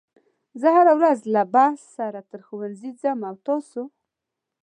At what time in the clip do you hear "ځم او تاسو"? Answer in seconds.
3.01-3.81